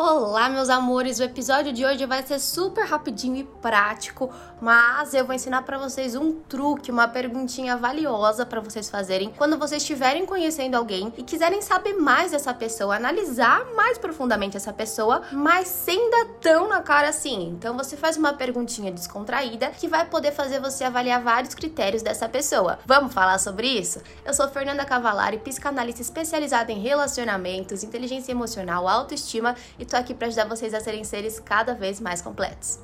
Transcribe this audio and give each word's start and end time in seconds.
Olá, 0.00 0.48
meus 0.48 0.70
amores! 0.70 1.18
O 1.18 1.24
episódio 1.24 1.72
de 1.72 1.84
hoje 1.84 2.06
vai 2.06 2.24
ser 2.24 2.38
super 2.38 2.84
rapidinho 2.84 3.38
e 3.38 3.42
prático, 3.42 4.32
mas 4.60 5.12
eu 5.12 5.24
vou 5.24 5.34
ensinar 5.34 5.62
para 5.62 5.76
vocês 5.76 6.14
um 6.14 6.34
truque, 6.34 6.92
uma 6.92 7.08
perguntinha 7.08 7.76
valiosa 7.76 8.46
para 8.46 8.60
vocês 8.60 8.88
fazerem 8.88 9.32
quando 9.36 9.58
vocês 9.58 9.82
estiverem 9.82 10.24
conhecendo 10.24 10.76
alguém 10.76 11.12
e 11.16 11.24
quiserem 11.24 11.60
saber 11.60 11.94
mais 11.94 12.30
dessa 12.30 12.54
pessoa, 12.54 12.94
analisar 12.94 13.64
mais 13.74 13.98
profundamente 13.98 14.56
essa 14.56 14.72
pessoa, 14.72 15.22
mas 15.32 15.66
sem 15.66 16.08
dar 16.10 16.26
tão 16.40 16.68
na 16.68 16.80
cara 16.80 17.08
assim. 17.08 17.48
Então 17.48 17.76
você 17.76 17.96
faz 17.96 18.16
uma 18.16 18.32
perguntinha 18.32 18.92
descontraída 18.92 19.70
que 19.70 19.88
vai 19.88 20.06
poder 20.06 20.30
fazer 20.30 20.60
você 20.60 20.84
avaliar 20.84 21.20
vários 21.20 21.54
critérios 21.54 22.02
dessa 22.02 22.28
pessoa. 22.28 22.78
Vamos 22.86 23.12
falar 23.12 23.40
sobre 23.40 23.66
isso? 23.66 24.00
Eu 24.24 24.32
sou 24.32 24.46
Fernanda 24.46 24.84
Cavalari, 24.84 25.38
psicanalista 25.38 26.02
especializada 26.02 26.70
em 26.70 26.78
relacionamentos, 26.78 27.82
inteligência 27.82 28.30
emocional, 28.30 28.86
autoestima 28.86 29.56
e 29.76 29.87
tô 29.88 29.96
aqui 29.96 30.14
para 30.14 30.28
ajudar 30.28 30.46
vocês 30.46 30.74
a 30.74 30.80
serem 30.80 31.02
seres 31.02 31.40
cada 31.40 31.74
vez 31.74 32.00
mais 32.00 32.20
completos. 32.20 32.78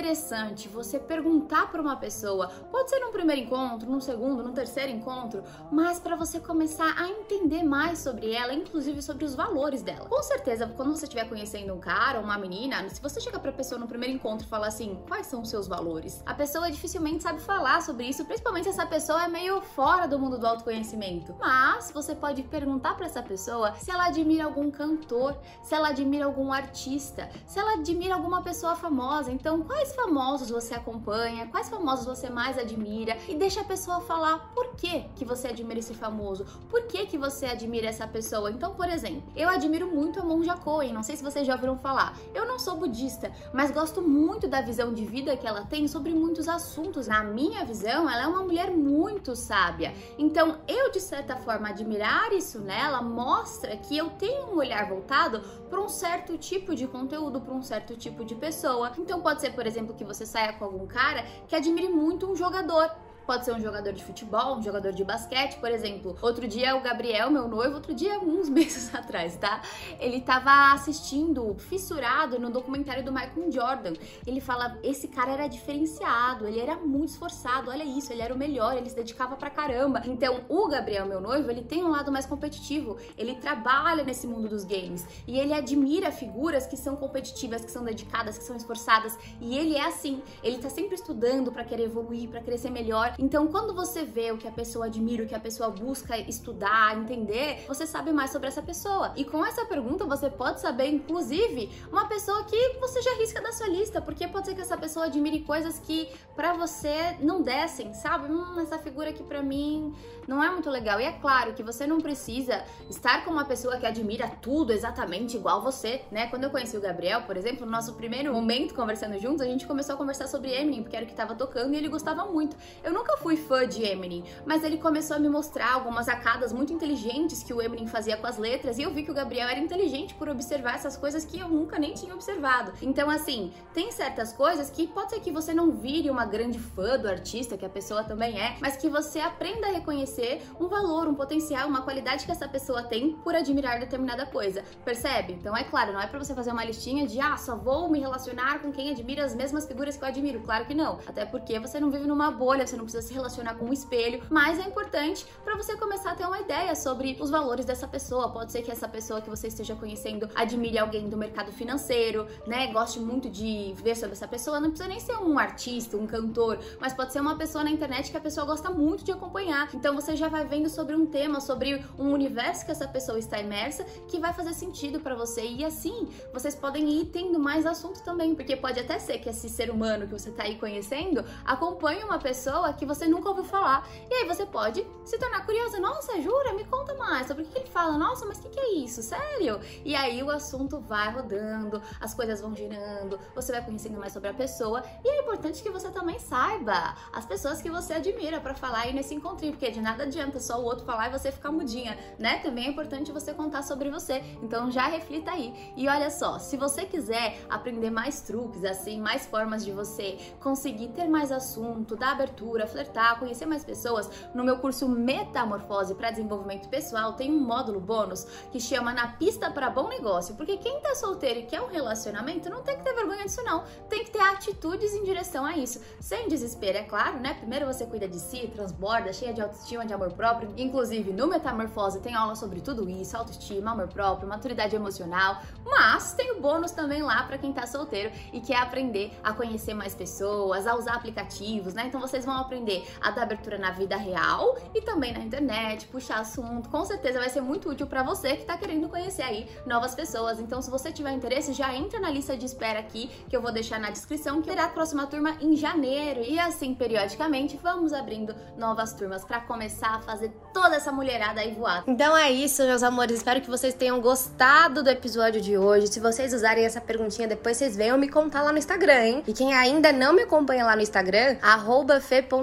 Interessante 0.00 0.66
você 0.66 0.98
perguntar 0.98 1.70
para 1.70 1.80
uma 1.80 1.94
pessoa, 1.94 2.48
pode 2.70 2.88
ser 2.88 2.98
num 3.00 3.12
primeiro 3.12 3.42
encontro, 3.42 3.88
num 3.88 4.00
segundo, 4.00 4.42
num 4.42 4.52
terceiro 4.52 4.90
encontro, 4.90 5.44
mas 5.70 6.00
para 6.00 6.16
você 6.16 6.40
começar 6.40 6.94
a 6.98 7.06
entender 7.10 7.62
mais 7.62 7.98
sobre 7.98 8.32
ela, 8.32 8.54
inclusive 8.54 9.02
sobre 9.02 9.26
os 9.26 9.34
valores 9.34 9.82
dela. 9.82 10.08
Com 10.08 10.22
certeza, 10.22 10.66
quando 10.74 10.96
você 10.96 11.04
estiver 11.04 11.28
conhecendo 11.28 11.74
um 11.74 11.78
cara 11.78 12.18
ou 12.18 12.24
uma 12.24 12.38
menina, 12.38 12.88
se 12.88 13.00
você 13.00 13.20
chegar 13.20 13.40
para 13.40 13.50
a 13.50 13.54
pessoa 13.54 13.78
no 13.78 13.86
primeiro 13.86 14.14
encontro 14.14 14.46
e 14.46 14.48
falar 14.48 14.68
assim, 14.68 14.98
quais 15.06 15.26
são 15.26 15.42
os 15.42 15.50
seus 15.50 15.68
valores? 15.68 16.22
A 16.24 16.32
pessoa 16.32 16.70
dificilmente 16.70 17.22
sabe 17.22 17.40
falar 17.42 17.82
sobre 17.82 18.06
isso, 18.06 18.24
principalmente 18.24 18.64
se 18.64 18.70
essa 18.70 18.86
pessoa 18.86 19.24
é 19.24 19.28
meio 19.28 19.60
fora 19.60 20.08
do 20.08 20.18
mundo 20.18 20.38
do 20.38 20.46
autoconhecimento. 20.46 21.36
Mas 21.38 21.90
você 21.90 22.14
pode 22.14 22.42
perguntar 22.44 22.94
para 22.94 23.04
essa 23.04 23.22
pessoa 23.22 23.74
se 23.74 23.90
ela 23.90 24.06
admira 24.06 24.44
algum 24.44 24.70
cantor, 24.70 25.36
se 25.62 25.74
ela 25.74 25.88
admira 25.88 26.24
algum 26.24 26.50
artista, 26.50 27.28
se 27.46 27.58
ela 27.58 27.74
admira 27.74 28.14
alguma 28.14 28.42
pessoa 28.42 28.74
famosa. 28.74 29.30
Então, 29.30 29.62
quais 29.62 29.89
famosos 29.92 30.50
você 30.50 30.74
acompanha, 30.74 31.46
quais 31.46 31.68
famosos 31.68 32.06
você 32.06 32.30
mais 32.30 32.58
admira 32.58 33.16
e 33.28 33.34
deixa 33.34 33.60
a 33.60 33.64
pessoa 33.64 34.00
falar 34.00 34.52
por 34.54 34.74
que 34.76 35.04
que 35.14 35.24
você 35.24 35.48
admira 35.48 35.78
esse 35.78 35.94
famoso, 35.94 36.44
por 36.68 36.82
que 36.84 37.06
que 37.06 37.18
você 37.18 37.46
admira 37.46 37.88
essa 37.88 38.06
pessoa. 38.06 38.50
Então, 38.50 38.74
por 38.74 38.88
exemplo, 38.88 39.22
eu 39.36 39.48
admiro 39.48 39.88
muito 39.88 40.20
a 40.20 40.24
Monja 40.24 40.56
Coen, 40.56 40.92
não 40.92 41.02
sei 41.02 41.16
se 41.16 41.22
vocês 41.22 41.46
já 41.46 41.54
ouviram 41.54 41.76
falar. 41.76 42.16
Eu 42.34 42.46
não 42.46 42.58
sou 42.58 42.76
budista, 42.76 43.32
mas 43.52 43.70
gosto 43.70 44.02
muito 44.02 44.48
da 44.48 44.60
visão 44.60 44.92
de 44.92 45.04
vida 45.04 45.36
que 45.36 45.46
ela 45.46 45.64
tem 45.64 45.86
sobre 45.88 46.12
muitos 46.12 46.48
assuntos. 46.48 47.06
Na 47.06 47.22
minha 47.22 47.64
visão, 47.64 48.08
ela 48.08 48.22
é 48.22 48.26
uma 48.26 48.42
mulher 48.42 48.70
muito 48.70 49.34
sábia. 49.34 49.94
Então, 50.18 50.58
eu 50.68 50.90
de 50.90 51.00
certa 51.00 51.36
forma 51.36 51.68
admirar 51.68 52.32
isso 52.32 52.60
nela 52.60 53.02
mostra 53.02 53.76
que 53.76 53.96
eu 53.96 54.10
tenho 54.10 54.52
um 54.52 54.56
olhar 54.56 54.88
voltado 54.88 55.40
para 55.68 55.80
um 55.80 55.88
certo 55.88 56.36
tipo 56.36 56.74
de 56.74 56.86
conteúdo, 56.86 57.40
para 57.40 57.54
um 57.54 57.62
certo 57.62 57.96
tipo 57.96 58.24
de 58.24 58.34
pessoa. 58.34 58.92
Então, 58.98 59.20
pode 59.20 59.40
ser, 59.40 59.52
por 59.52 59.66
exemplo, 59.66 59.79
que 59.94 60.04
você 60.04 60.24
saia 60.26 60.52
com 60.52 60.64
algum 60.64 60.86
cara 60.86 61.24
que 61.48 61.56
admire 61.56 61.88
muito 61.88 62.30
um 62.30 62.36
jogador 62.36 62.90
Pode 63.30 63.44
ser 63.44 63.54
um 63.54 63.60
jogador 63.60 63.92
de 63.92 64.02
futebol, 64.02 64.56
um 64.56 64.62
jogador 64.62 64.90
de 64.90 65.04
basquete, 65.04 65.60
por 65.60 65.70
exemplo. 65.70 66.16
Outro 66.20 66.48
dia 66.48 66.74
o 66.74 66.80
Gabriel, 66.80 67.30
meu 67.30 67.46
noivo, 67.46 67.76
outro 67.76 67.94
dia, 67.94 68.18
uns 68.18 68.48
meses 68.48 68.90
atrás, 68.92 69.36
tá? 69.36 69.62
Ele 70.00 70.20
tava 70.20 70.72
assistindo, 70.72 71.54
fissurado, 71.56 72.40
no 72.40 72.50
documentário 72.50 73.04
do 73.04 73.12
Michael 73.12 73.52
Jordan. 73.52 73.92
Ele 74.26 74.40
fala: 74.40 74.76
esse 74.82 75.06
cara 75.06 75.30
era 75.30 75.46
diferenciado, 75.46 76.44
ele 76.44 76.58
era 76.58 76.74
muito 76.74 77.10
esforçado, 77.10 77.70
olha 77.70 77.84
isso, 77.84 78.12
ele 78.12 78.20
era 78.20 78.34
o 78.34 78.36
melhor, 78.36 78.76
ele 78.76 78.90
se 78.90 78.96
dedicava 78.96 79.36
pra 79.36 79.48
caramba. 79.48 80.02
Então, 80.06 80.40
o 80.48 80.66
Gabriel, 80.66 81.06
meu 81.06 81.20
noivo, 81.20 81.48
ele 81.52 81.62
tem 81.62 81.84
um 81.84 81.90
lado 81.90 82.10
mais 82.10 82.26
competitivo, 82.26 82.96
ele 83.16 83.36
trabalha 83.36 84.02
nesse 84.02 84.26
mundo 84.26 84.48
dos 84.48 84.64
games 84.64 85.06
e 85.24 85.38
ele 85.38 85.54
admira 85.54 86.10
figuras 86.10 86.66
que 86.66 86.76
são 86.76 86.96
competitivas, 86.96 87.64
que 87.64 87.70
são 87.70 87.84
dedicadas, 87.84 88.36
que 88.36 88.42
são 88.42 88.56
esforçadas. 88.56 89.16
E 89.40 89.56
ele 89.56 89.76
é 89.76 89.86
assim, 89.86 90.20
ele 90.42 90.58
tá 90.58 90.68
sempre 90.68 90.96
estudando 90.96 91.52
para 91.52 91.62
querer 91.62 91.84
evoluir, 91.84 92.28
para 92.28 92.42
ser 92.58 92.72
melhor. 92.72 93.14
Então, 93.20 93.48
quando 93.48 93.74
você 93.74 94.02
vê 94.02 94.32
o 94.32 94.38
que 94.38 94.48
a 94.48 94.50
pessoa 94.50 94.86
admira, 94.86 95.24
o 95.24 95.26
que 95.26 95.34
a 95.34 95.38
pessoa 95.38 95.68
busca 95.68 96.16
estudar, 96.16 96.96
entender, 96.96 97.66
você 97.68 97.86
sabe 97.86 98.14
mais 98.14 98.30
sobre 98.30 98.48
essa 98.48 98.62
pessoa. 98.62 99.12
E 99.14 99.26
com 99.26 99.44
essa 99.44 99.66
pergunta, 99.66 100.06
você 100.06 100.30
pode 100.30 100.58
saber, 100.58 100.88
inclusive, 100.88 101.70
uma 101.92 102.06
pessoa 102.06 102.42
que 102.44 102.78
você 102.80 103.02
já 103.02 103.14
risca 103.16 103.42
da 103.42 103.52
sua 103.52 103.68
lista, 103.68 104.00
porque 104.00 104.26
pode 104.26 104.46
ser 104.46 104.54
que 104.54 104.62
essa 104.62 104.76
pessoa 104.78 105.04
admire 105.04 105.40
coisas 105.40 105.78
que 105.78 106.08
para 106.34 106.54
você 106.54 107.14
não 107.20 107.42
descem, 107.42 107.92
sabe? 107.92 108.32
Hum, 108.32 108.58
essa 108.58 108.78
figura 108.78 109.10
aqui 109.10 109.22
para 109.22 109.42
mim 109.42 109.94
não 110.26 110.42
é 110.42 110.50
muito 110.50 110.70
legal. 110.70 110.98
E 110.98 111.04
é 111.04 111.12
claro 111.12 111.52
que 111.52 111.62
você 111.62 111.86
não 111.86 112.00
precisa 112.00 112.64
estar 112.88 113.22
com 113.22 113.30
uma 113.30 113.44
pessoa 113.44 113.76
que 113.76 113.84
admira 113.84 114.28
tudo 114.40 114.72
exatamente 114.72 115.36
igual 115.36 115.60
você, 115.60 116.00
né? 116.10 116.28
Quando 116.28 116.44
eu 116.44 116.50
conheci 116.50 116.74
o 116.74 116.80
Gabriel, 116.80 117.22
por 117.22 117.36
exemplo, 117.36 117.66
no 117.66 117.72
nosso 117.72 117.92
primeiro 117.94 118.32
momento 118.32 118.72
conversando 118.72 119.18
juntos, 119.18 119.42
a 119.42 119.44
gente 119.44 119.66
começou 119.66 119.94
a 119.94 119.98
conversar 119.98 120.26
sobre 120.26 120.50
Eminem, 120.52 120.82
porque 120.82 120.96
era 120.96 121.04
o 121.04 121.08
que 121.08 121.14
tava 121.14 121.34
tocando 121.34 121.74
e 121.74 121.76
ele 121.76 121.88
gostava 121.88 122.24
muito. 122.24 122.56
Eu 122.82 122.94
nunca 122.94 122.99
nunca 123.00 123.16
fui 123.16 123.34
fã 123.34 123.66
de 123.66 123.82
Eminem, 123.82 124.24
mas 124.44 124.62
ele 124.62 124.76
começou 124.76 125.16
a 125.16 125.18
me 125.18 125.28
mostrar 125.28 125.72
algumas 125.72 126.04
sacadas 126.04 126.52
muito 126.52 126.70
inteligentes 126.70 127.42
que 127.42 127.54
o 127.54 127.62
Eminem 127.62 127.86
fazia 127.86 128.14
com 128.14 128.26
as 128.26 128.36
letras 128.36 128.78
e 128.78 128.82
eu 128.82 128.92
vi 128.92 129.02
que 129.02 129.10
o 129.10 129.14
Gabriel 129.14 129.48
era 129.48 129.58
inteligente 129.58 130.14
por 130.14 130.28
observar 130.28 130.74
essas 130.74 130.98
coisas 130.98 131.24
que 131.24 131.38
eu 131.38 131.48
nunca 131.48 131.78
nem 131.78 131.94
tinha 131.94 132.12
observado. 132.14 132.74
Então, 132.82 133.08
assim, 133.08 133.54
tem 133.72 133.90
certas 133.90 134.34
coisas 134.34 134.68
que 134.68 134.86
pode 134.86 135.10
ser 135.10 135.20
que 135.20 135.32
você 135.32 135.54
não 135.54 135.70
vire 135.70 136.10
uma 136.10 136.26
grande 136.26 136.58
fã 136.58 136.98
do 136.98 137.08
artista, 137.08 137.56
que 137.56 137.64
a 137.64 137.70
pessoa 137.70 138.04
também 138.04 138.38
é, 138.38 138.58
mas 138.60 138.76
que 138.76 138.90
você 138.90 139.18
aprenda 139.20 139.68
a 139.68 139.72
reconhecer 139.72 140.42
um 140.60 140.68
valor, 140.68 141.08
um 141.08 141.14
potencial, 141.14 141.68
uma 141.68 141.80
qualidade 141.80 142.26
que 142.26 142.32
essa 142.32 142.46
pessoa 142.46 142.82
tem 142.82 143.12
por 143.24 143.34
admirar 143.34 143.80
determinada 143.80 144.26
coisa. 144.26 144.62
Percebe? 144.84 145.32
Então, 145.32 145.56
é 145.56 145.64
claro, 145.64 145.94
não 145.94 146.00
é 146.02 146.06
para 146.06 146.18
você 146.18 146.34
fazer 146.34 146.52
uma 146.52 146.64
listinha 146.64 147.06
de 147.06 147.18
ah, 147.18 147.38
só 147.38 147.56
vou 147.56 147.90
me 147.90 147.98
relacionar 147.98 148.58
com 148.58 148.70
quem 148.70 148.90
admira 148.90 149.24
as 149.24 149.34
mesmas 149.34 149.66
figuras 149.66 149.96
que 149.96 150.04
eu 150.04 150.08
admiro. 150.08 150.40
Claro 150.40 150.66
que 150.66 150.74
não. 150.74 150.98
Até 151.06 151.24
porque 151.24 151.58
você 151.58 151.80
não 151.80 151.90
vive 151.90 152.06
numa 152.06 152.30
bolha, 152.30 152.66
você 152.66 152.76
não 152.76 152.89
precisa 152.90 153.02
se 153.06 153.14
relacionar 153.14 153.54
com 153.54 153.66
um 153.66 153.72
espelho, 153.72 154.20
mas 154.28 154.58
é 154.58 154.62
importante 154.62 155.24
para 155.44 155.56
você 155.56 155.76
começar 155.76 156.10
a 156.10 156.14
ter 156.14 156.24
uma 156.24 156.40
ideia 156.40 156.74
sobre 156.74 157.16
os 157.20 157.30
valores 157.30 157.64
dessa 157.64 157.86
pessoa. 157.86 158.30
Pode 158.30 158.50
ser 158.50 158.62
que 158.62 158.70
essa 158.70 158.88
pessoa 158.88 159.20
que 159.20 159.30
você 159.30 159.46
esteja 159.46 159.76
conhecendo 159.76 160.28
admire 160.34 160.78
alguém 160.78 161.08
do 161.08 161.16
mercado 161.16 161.52
financeiro, 161.52 162.26
né? 162.46 162.66
Goste 162.72 162.98
muito 162.98 163.30
de 163.30 163.72
ver 163.76 163.94
sobre 163.94 164.12
essa 164.12 164.26
pessoa. 164.26 164.58
Não 164.58 164.70
precisa 164.70 164.88
nem 164.88 164.98
ser 164.98 165.16
um 165.16 165.38
artista, 165.38 165.96
um 165.96 166.06
cantor, 166.06 166.58
mas 166.80 166.92
pode 166.92 167.12
ser 167.12 167.20
uma 167.20 167.36
pessoa 167.36 167.62
na 167.62 167.70
internet 167.70 168.10
que 168.10 168.16
a 168.16 168.20
pessoa 168.20 168.44
gosta 168.44 168.70
muito 168.70 169.04
de 169.04 169.12
acompanhar. 169.12 169.68
Então 169.72 169.94
você 169.94 170.16
já 170.16 170.28
vai 170.28 170.44
vendo 170.44 170.68
sobre 170.68 170.96
um 170.96 171.06
tema, 171.06 171.40
sobre 171.40 171.84
um 171.98 172.12
universo 172.12 172.64
que 172.64 172.72
essa 172.72 172.88
pessoa 172.88 173.18
está 173.18 173.38
imersa, 173.38 173.84
que 174.08 174.18
vai 174.18 174.32
fazer 174.32 174.52
sentido 174.52 174.98
para 174.98 175.14
você. 175.14 175.42
E 175.42 175.64
assim, 175.64 176.08
vocês 176.32 176.56
podem 176.56 176.88
ir 176.88 177.06
tendo 177.06 177.38
mais 177.38 177.66
assunto 177.66 178.02
também, 178.02 178.34
porque 178.34 178.56
pode 178.56 178.80
até 178.80 178.98
ser 178.98 179.18
que 179.18 179.28
esse 179.28 179.48
ser 179.48 179.70
humano 179.70 180.06
que 180.06 180.12
você 180.12 180.30
tá 180.30 180.42
aí 180.42 180.56
conhecendo 180.56 181.24
acompanhe 181.44 182.02
uma 182.02 182.18
pessoa 182.18 182.72
que 182.80 182.86
você 182.86 183.06
nunca 183.06 183.28
ouviu 183.28 183.44
falar. 183.44 183.86
E 184.10 184.14
aí 184.14 184.26
você 184.26 184.46
pode 184.46 184.86
se 185.04 185.18
tornar 185.18 185.44
curiosa. 185.44 185.78
Nossa, 185.78 186.20
jura? 186.20 186.54
Me 186.54 186.64
conta 186.64 186.94
mais 186.94 187.26
sobre 187.26 187.42
o 187.42 187.46
que 187.46 187.58
ele 187.58 187.66
fala. 187.66 187.98
Nossa, 187.98 188.24
mas 188.24 188.38
o 188.38 188.42
que, 188.42 188.48
que 188.48 188.58
é 188.58 188.74
isso? 188.76 189.02
Sério? 189.02 189.60
E 189.84 189.94
aí 189.94 190.22
o 190.22 190.30
assunto 190.30 190.80
vai 190.80 191.12
rodando, 191.12 191.80
as 192.00 192.14
coisas 192.14 192.40
vão 192.40 192.56
girando, 192.56 193.20
você 193.34 193.52
vai 193.52 193.62
conhecendo 193.62 193.98
mais 193.98 194.14
sobre 194.14 194.30
a 194.30 194.34
pessoa. 194.34 194.82
E 195.04 195.08
é 195.08 195.20
importante 195.20 195.62
que 195.62 195.68
você 195.68 195.90
também 195.90 196.18
saiba 196.18 196.96
as 197.12 197.26
pessoas 197.26 197.60
que 197.60 197.70
você 197.70 197.92
admira 197.92 198.40
para 198.40 198.54
falar 198.54 198.80
aí 198.80 198.94
nesse 198.94 199.14
encontrinho, 199.14 199.52
porque 199.52 199.70
de 199.70 199.80
nada 199.82 200.04
adianta 200.04 200.40
só 200.40 200.58
o 200.58 200.64
outro 200.64 200.86
falar 200.86 201.08
e 201.08 201.18
você 201.18 201.30
ficar 201.30 201.52
mudinha, 201.52 201.98
né? 202.18 202.38
Também 202.38 202.64
é 202.66 202.70
importante 202.70 203.12
você 203.12 203.34
contar 203.34 203.62
sobre 203.62 203.90
você. 203.90 204.24
Então 204.42 204.70
já 204.70 204.86
reflita 204.86 205.32
aí. 205.32 205.74
E 205.76 205.86
olha 205.86 206.08
só, 206.08 206.38
se 206.38 206.56
você 206.56 206.86
quiser 206.86 207.38
aprender 207.50 207.90
mais 207.90 208.22
truques, 208.22 208.64
assim, 208.64 208.98
mais 208.98 209.26
formas 209.26 209.62
de 209.62 209.70
você 209.70 210.16
conseguir 210.40 210.88
ter 210.88 211.08
mais 211.08 211.30
assunto, 211.30 211.94
dar 211.94 212.12
abertura, 212.12 212.66
flertar, 212.70 213.18
conhecer 213.18 213.46
mais 213.46 213.64
pessoas, 213.64 214.10
no 214.34 214.44
meu 214.44 214.58
curso 214.58 214.88
Metamorfose 214.88 215.94
para 215.94 216.10
Desenvolvimento 216.10 216.68
Pessoal 216.68 217.14
tem 217.14 217.30
um 217.30 217.40
módulo 217.40 217.80
bônus 217.80 218.24
que 218.50 218.60
chama 218.60 218.92
Na 218.92 219.08
Pista 219.08 219.50
para 219.50 219.70
Bom 219.70 219.88
Negócio. 219.88 220.34
Porque 220.34 220.56
quem 220.56 220.80
tá 220.80 220.94
solteiro 220.94 221.40
e 221.40 221.42
quer 221.44 221.60
um 221.60 221.68
relacionamento 221.68 222.48
não 222.48 222.62
tem 222.62 222.76
que 222.76 222.84
ter 222.84 222.94
vergonha 222.94 223.24
disso, 223.24 223.42
não. 223.42 223.64
Tem 223.88 224.04
que 224.04 224.10
ter 224.10 224.20
atitudes 224.20 224.94
em 224.94 225.04
direção 225.04 225.44
a 225.44 225.56
isso. 225.56 225.80
Sem 226.00 226.28
desespero, 226.28 226.78
é 226.78 226.82
claro, 226.82 227.18
né? 227.18 227.34
Primeiro 227.34 227.66
você 227.66 227.86
cuida 227.86 228.08
de 228.08 228.18
si, 228.18 228.48
transborda, 228.54 229.12
cheia 229.12 229.32
de 229.32 229.40
autoestima, 229.40 229.84
de 229.84 229.92
amor 229.92 230.12
próprio. 230.12 230.52
Inclusive, 230.56 231.12
no 231.12 231.26
Metamorfose 231.26 232.00
tem 232.00 232.14
aula 232.14 232.34
sobre 232.34 232.60
tudo 232.60 232.88
isso: 232.88 233.16
autoestima, 233.16 233.72
amor 233.72 233.88
próprio, 233.88 234.28
maturidade 234.28 234.76
emocional. 234.76 235.42
Mas 235.64 236.12
tem 236.12 236.32
o 236.32 236.40
bônus 236.40 236.70
também 236.72 237.02
lá 237.02 237.22
para 237.24 237.38
quem 237.38 237.52
tá 237.52 237.66
solteiro 237.66 238.12
e 238.32 238.40
quer 238.40 238.56
aprender 238.56 239.18
a 239.22 239.32
conhecer 239.32 239.74
mais 239.74 239.94
pessoas, 239.94 240.66
a 240.66 240.76
usar 240.76 240.94
aplicativos, 240.94 241.74
né? 241.74 241.86
Então 241.86 242.00
vocês 242.00 242.24
vão 242.24 242.36
aprender 242.36 242.59
aprender 242.60 242.84
a 243.00 243.10
dar 243.10 243.22
abertura 243.22 243.58
na 243.58 243.70
vida 243.70 243.96
real 243.96 244.56
e 244.74 244.80
também 244.82 245.12
na 245.12 245.20
internet, 245.20 245.86
puxar 245.86 246.20
assunto. 246.20 246.68
Com 246.68 246.84
certeza 246.84 247.18
vai 247.18 247.28
ser 247.28 247.40
muito 247.40 247.70
útil 247.70 247.86
para 247.86 248.02
você 248.02 248.36
que 248.36 248.44
tá 248.44 248.56
querendo 248.56 248.88
conhecer 248.88 249.22
aí 249.22 249.48
novas 249.66 249.94
pessoas. 249.94 250.38
Então, 250.38 250.60
se 250.60 250.70
você 250.70 250.92
tiver 250.92 251.12
interesse, 251.12 251.52
já 251.52 251.74
entra 251.74 251.98
na 251.98 252.10
lista 252.10 252.36
de 252.36 252.44
espera 252.44 252.78
aqui 252.78 253.10
que 253.28 253.36
eu 253.36 253.40
vou 253.40 253.52
deixar 253.52 253.80
na 253.80 253.90
descrição, 253.90 254.42
que 254.42 254.48
terá 254.48 254.64
a 254.64 254.68
próxima 254.68 255.06
turma 255.06 255.36
em 255.40 255.56
janeiro. 255.56 256.20
E 256.22 256.38
assim, 256.38 256.74
periodicamente, 256.74 257.58
vamos 257.62 257.92
abrindo 257.92 258.34
novas 258.56 258.92
turmas 258.92 259.24
para 259.24 259.40
começar 259.40 259.96
a 259.96 260.02
fazer 260.02 260.30
toda 260.52 260.76
essa 260.76 260.92
mulherada 260.92 261.40
aí 261.40 261.52
voar. 261.52 261.84
Então 261.86 262.16
é 262.16 262.30
isso, 262.30 262.62
meus 262.62 262.82
amores. 262.82 263.16
Espero 263.16 263.40
que 263.40 263.50
vocês 263.50 263.74
tenham 263.74 264.00
gostado 264.00 264.82
do 264.82 264.90
episódio 264.90 265.40
de 265.40 265.56
hoje. 265.56 265.86
Se 265.86 266.00
vocês 266.00 266.34
usarem 266.34 266.64
essa 266.64 266.80
perguntinha 266.80 267.26
depois, 267.26 267.56
vocês 267.56 267.76
venham 267.76 267.96
me 267.96 268.08
contar 268.08 268.42
lá 268.42 268.52
no 268.52 268.58
Instagram, 268.58 269.04
hein? 269.04 269.22
E 269.26 269.32
quem 269.32 269.54
ainda 269.54 269.92
não 269.92 270.12
me 270.12 270.22
acompanha 270.22 270.64
lá 270.64 270.76
no 270.76 270.82
Instagram, 270.82 271.36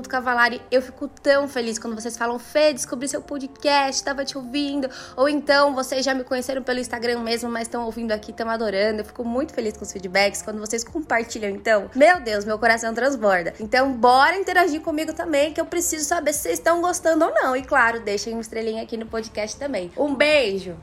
fe.cavalari, 0.08 0.62
eu 0.72 0.82
fico 0.82 1.08
tão 1.08 1.48
feliz 1.48 1.78
quando 1.78 1.94
vocês 1.94 2.18
falam, 2.18 2.40
Fê, 2.40 2.74
descobri 2.74 3.08
seu 3.08 3.22
podcast, 3.22 4.04
tava 4.04 4.26
te 4.26 4.38
ouvindo. 4.38 4.90
Ou 5.16 5.30
então, 5.30 5.76
vocês 5.76 6.04
já 6.04 6.14
me 6.14 6.24
conheceram 6.24 6.64
pelo 6.64 6.80
Instagram 6.80 7.20
mesmo, 7.20 7.50
mas 7.50 7.64
estão 7.64 7.86
ouvindo 7.86 8.12
aqui, 8.12 8.32
estão 8.32 8.50
adorando. 8.50 9.02
Eu 9.02 9.06
fico 9.06 9.24
muito 9.24 9.54
feliz 9.54 9.78
com 9.78 9.84
os 9.84 9.92
feedbacks. 9.92 10.42
Quando 10.42 10.60
vocês 10.60 10.84
compartilham, 10.84 11.52
então, 11.52 11.90
meu 11.94 12.20
Deus, 12.20 12.46
meu 12.46 12.58
coração 12.58 12.94
transborda. 12.94 13.54
Então, 13.60 13.94
bora 13.94 14.38
interagir 14.38 14.82
comigo 14.82 15.14
também, 15.14 15.54
que 15.54 15.62
eu 15.62 15.66
preciso 15.66 16.06
saber 16.06 16.34
se 16.34 16.42
vocês 16.42 16.60
estão 16.60 16.82
gostando 16.82 17.26
ou 17.26 17.34
não. 17.34 17.56
E 17.56 17.64
claro, 17.64 18.00
deixem 18.00 18.34
uma 18.34 18.42
estrelinha 18.42 18.84
aqui 18.84 18.98
no 18.98 19.06
podcast 19.06 19.58
também. 19.58 19.92
Um 19.98 20.16
beijo! 20.16 20.76